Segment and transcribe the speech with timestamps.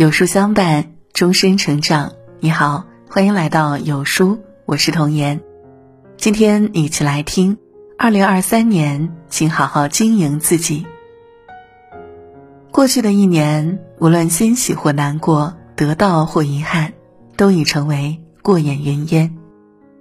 [0.00, 2.12] 有书相伴，终身成长。
[2.38, 5.42] 你好，欢迎来到有书，我是童言。
[6.16, 7.58] 今天一起来听：
[7.98, 10.86] 二零二三年，请好好经营自己。
[12.70, 16.94] 过去的一年，无论欣喜或难过，得到或遗憾，
[17.36, 19.36] 都已成为过眼云烟。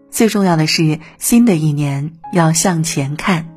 [0.09, 3.49] 最重要的是，新的一年要向前看。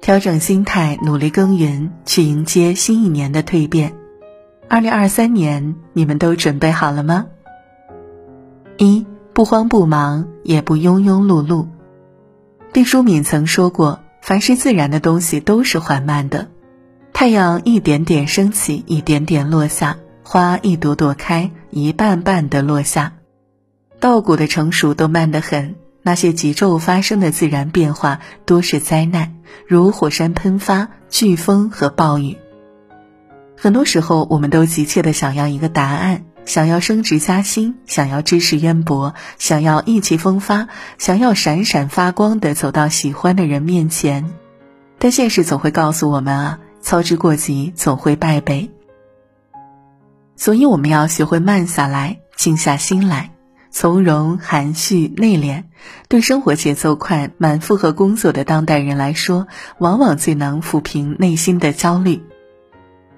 [0.00, 3.92] 调整心态，努力耕耘，去迎接新一年的蜕变。
[4.68, 7.26] 二零二三年，你们都准备好了吗？
[8.76, 11.66] 一不慌不忙，也不庸庸碌碌。
[12.72, 16.48] 毕淑敏曾说过：“凡是自然的东西都是缓慢的，
[17.12, 23.12] 太阳一点点升起，一点点落下；花一朵朵开，一瓣瓣的落下。
[24.00, 29.36] 稻谷的成熟都慢得很。”那些急骤发生的自然变化多是灾难，
[29.66, 32.36] 如火山喷发、飓风和暴雨。
[33.64, 44.30] 很多时候，我们都急切的想要一个答案，想要升职加薪，想要知识渊博，想要意气风发，想要闪闪发光的走到喜欢的人面前。
[44.98, 48.70] 但现实总会告诉我们啊，操之过急总会败北。
[50.36, 53.30] 所以，我们要学会慢下来，静下心来。
[53.70, 55.64] 从容、含蓄、内敛，
[56.08, 59.46] 对生活节奏快、满负荷工作的当代人来说，
[59.78, 62.22] 往往最能抚平内心的焦虑。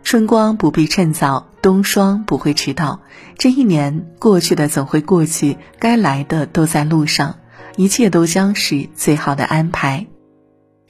[0.07, 3.01] 春光不必趁早，冬霜不会迟到。
[3.39, 7.41] 这一年过去的总会过去，该来的都在路上，
[7.75, 10.07] 一切都将是最好的安排。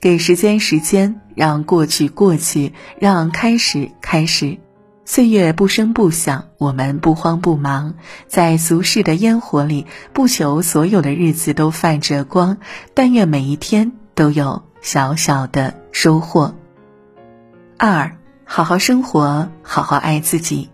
[0.03, 4.59] 给时间时间，让过去过去，让开始开始。
[5.07, 7.95] 岁月不声不响，我们不慌不忙，
[8.29, 12.59] 在俗世的烟火里，不求所有的日子都泛着光，
[12.93, 16.55] 但愿每一天都有小小的收获。
[17.79, 18.16] 二，
[18.49, 20.71] 好好生活，好好爱自己。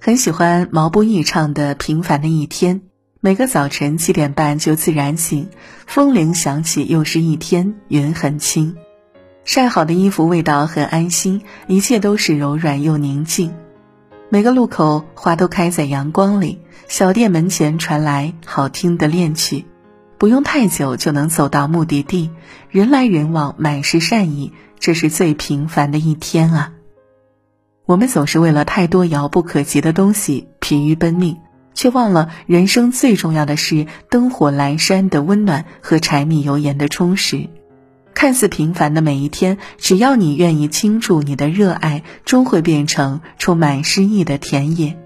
[0.00, 2.80] 很喜欢毛不易唱的《平凡的一天》，
[3.20, 5.48] 每个早晨七点半就自然醒，
[5.86, 8.76] 风铃响起，又是一天，云很轻。
[9.44, 13.52] 晒好的衣服味道很安心，一切都是柔软又宁静。
[14.30, 19.66] 每个路口花都开在阳光里，小店门前传来好听的恋曲，
[20.16, 22.30] 不用太久就能走到目的地。
[22.70, 26.72] 人来人往，满是善意，这是最平凡的一天啊！
[27.86, 31.36] 我们总是为了太多遥不可及的东西疲于奔命，
[31.74, 37.50] 却忘了人生最重要的是灯火阑珊的温暖和柴米油盐的充实。
[38.14, 44.96] 看似平凡的每一天，只要你愿意倾注你的热爱，终会变成充满诗意的田野。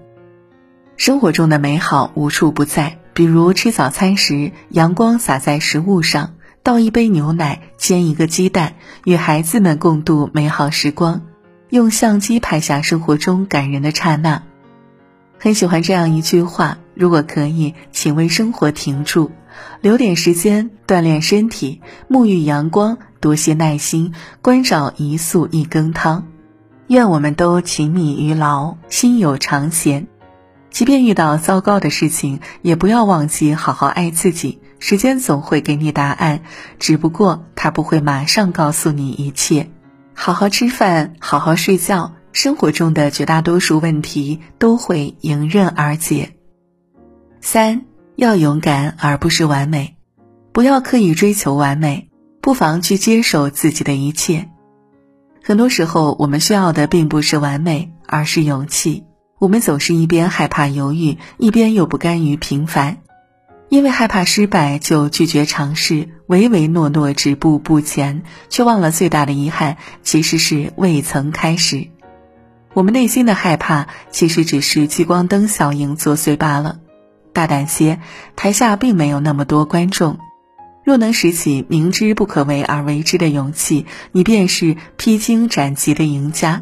[0.95, 11.23] 生活中的美好无处不在，比如吃早餐时，阳光洒在食物上；倒一杯牛奶，煎一个鸡蛋，与孩子们共度美好时光，
[11.69, 14.43] 用相机拍下生活中感人的刹那。
[15.37, 19.31] 很喜欢这样一句话：如果可以，请为生活停住，
[19.81, 26.27] 留点时间锻炼身体，沐浴阳光，多些耐心，关照一素一羹汤。
[26.87, 30.07] 愿我们都勤米于劳，心有常闲。
[30.71, 34.59] 即便遇到糟糕的事情，也不要忘记好好爱自己。
[34.79, 36.41] 时间总会给你答案，
[36.79, 39.69] 只不过他不会马上告诉你一切。
[40.21, 42.11] 好好吃饭，好好睡觉。
[42.33, 46.33] 生活中的绝大多数问题都会迎刃而解。
[47.39, 47.85] 三
[48.17, 49.95] 要勇敢而不是完美，
[50.51, 52.09] 不要刻意追求完美，
[52.41, 54.49] 不妨去接受自己的一切。
[55.41, 59.05] 很多时候，我们需要的并不是完美，而是勇气。
[59.39, 62.97] 我们总是一边害怕犹豫，一边又不甘于平凡，
[63.69, 71.87] 因为害怕失败就拒绝尝试，唯唯诺诺止步不前，却忘了最大的遗憾其实是未曾开始。
[72.75, 76.81] 我们内心的害怕，其实只是聚光灯效应作祟罢了。
[77.33, 77.99] 大胆些，
[78.35, 80.19] 台下并没有那么多观众。
[80.83, 86.61] 若能拾起明知不可为而为之的勇气，你便是披荆斩棘的赢家。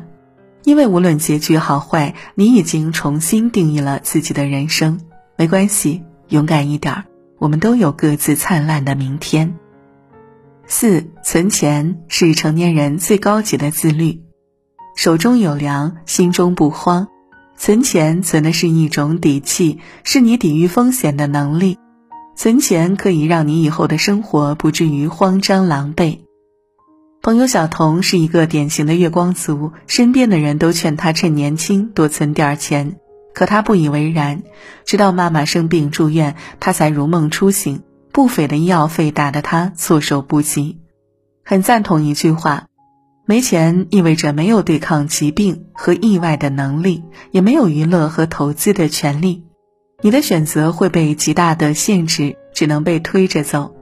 [0.63, 5.01] 因为无论结局好坏，你已经重新定义了自己的人生。
[5.35, 7.03] 没关系，勇敢一点，
[7.37, 9.55] 我们都有各自灿烂的明天。
[10.69, 14.21] 四，存钱是成年人最高级的自律。
[14.97, 17.07] 手中有粮，心中不慌。
[17.55, 21.77] 存钱存的是一种底气，是你抵御风险的能力。
[22.35, 26.19] 存钱可以让你以后的生活不至于慌张狼狈。
[27.21, 32.97] 朋友小童是一个典型的月光族，身边的人都劝他趁年轻多存点钱，
[33.33, 34.43] 可他不以为然。
[34.85, 37.83] 直到妈妈生病住院，他才如梦初醒。
[38.17, 40.79] 不菲的医药费打得他措手不及。
[41.45, 42.65] 很赞同一句话。
[43.27, 49.43] 没钱意味着没有对抗疾病和意外的能力，也没有娱乐和投资的权利。
[50.01, 53.75] 你的选择会被极大的限制，只能被推着走。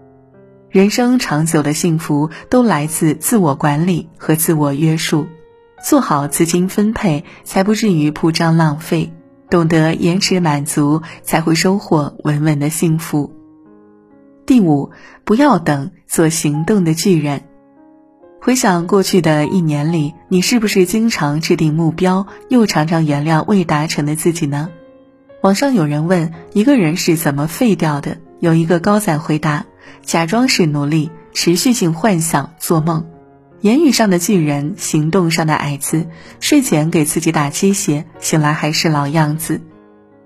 [0.69, 5.27] 人生长久的幸福都来自自我管理和自我约束，
[5.81, 9.11] 做好资金分配，才不至于铺张浪费；
[9.49, 13.34] 懂得延迟满足，才会收获稳稳的幸福。
[14.45, 14.91] 第五，
[15.23, 17.41] 不要等，做行动的巨人。
[18.39, 24.69] 回想过去的一年里，你是不是经常制定目标，又常常原谅未达成的自己呢？
[25.41, 29.65] 网上有人问一个人是怎么废掉的，有一个高赞回答：
[30.03, 33.07] 假装是努力，持续性幻想，做梦。
[33.61, 36.05] 言语上的巨人，行动上的矮子。
[36.39, 39.61] 睡前给自己打鸡血，醒来还是老样子。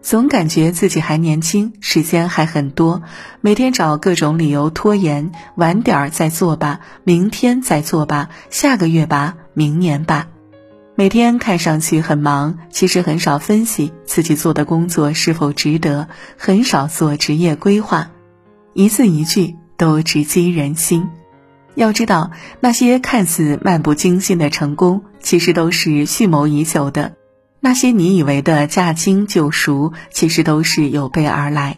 [0.02, 3.02] 总感觉自己还年轻，时间还很多，
[3.42, 10.28] 每天找各种理由拖延，晚点儿再做吧，明天再做吧，下个月吧，明年吧。
[10.96, 16.08] 每天看上去很忙，其实很少分析自己做的工作是否值得，
[16.38, 18.10] 很少做职业规划，
[18.74, 21.08] 一字一句都直击人心。
[21.76, 22.32] 要知道，
[22.62, 27.14] 那些看似漫不经心的成功，其实都是蓄谋已久的。
[27.62, 31.78] 那些你以为的驾轻就熟，其实都是有备而来。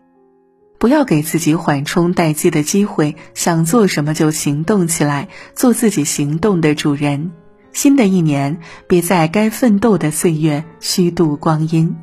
[0.77, 7.31] 不要给自己缓冲待机的机会，想做什么就行动起来，做自己行动的主人。
[7.73, 11.95] 新的一年，别在该奋斗的岁月虚度光阴。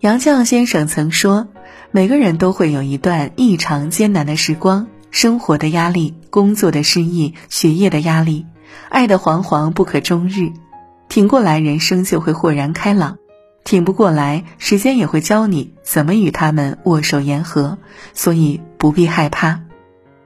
[0.00, 1.48] 杨绛先生曾说
[1.90, 8.46] ：“每个人都会有一段异常艰难的时光，生活的压力，工作的失意，学业的压力，
[8.88, 10.52] 爱的惶惶不可终日。”
[11.08, 13.16] 挺过来，人生就会豁然开朗；
[13.64, 17.78] 挺不过来，时间也会教你怎么与他们握手言和。
[18.12, 19.60] 所以不必害怕，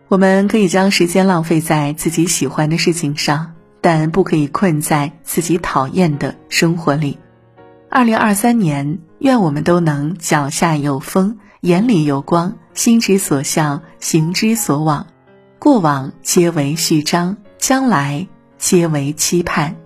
[0.09, 7.19] 我们可以将时间浪费在自己喜欢的事情上，但不可以困在自己讨厌的生活里。
[7.89, 15.07] 二零二三年，愿我们都能脚下有风，眼里有光，心之所向，行之所往。
[15.59, 18.27] 过往皆为序章，将来
[18.59, 19.77] 皆为期盼。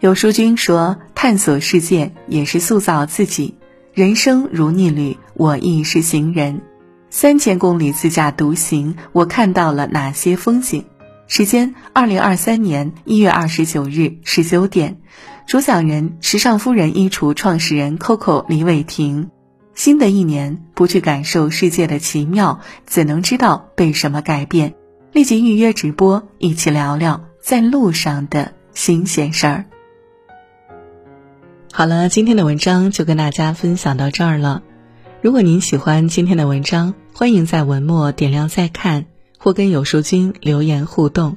[0.00, 3.56] 有书君说：“探索世界也是塑造自己。
[3.92, 6.62] 人生如逆旅，我亦是行人。
[7.10, 10.86] 三千公里自驾独行，我看到了哪些风景？”
[11.28, 14.96] 时间：二零二三年一月二十九日十九点。
[15.46, 19.28] 主讲人：时尚夫人衣橱创始人 Coco 李伟霆。
[19.74, 24.72] 新的一年，不去感受世界的奇妙，怎能知道被什么改变？
[25.12, 29.66] 立即预约直播，一起聊聊在路上的新鲜事儿。
[31.72, 34.62] 好了，今天的文章就跟大家分享到这儿了。
[35.22, 39.06] 如果您喜欢今天的文章，欢迎在文末点亮再看，
[39.38, 41.36] 或跟有书君留言互动。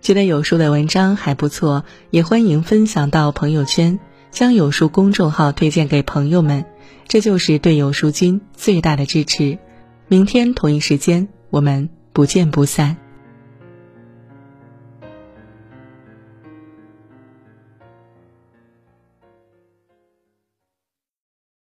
[0.00, 3.98] 觉得有书的文章还不错，也欢迎分享到朋友圈，
[4.30, 6.64] 将有书公众号推荐给朋友们，
[7.08, 9.58] 这就是对有书君最大的支持。
[10.06, 12.96] 明天同一时间，我们不见不散。